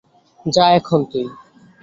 [0.45, 1.25] যা এখন তুই।